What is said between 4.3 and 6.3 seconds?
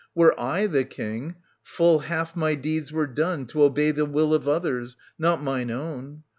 of others, not mine own.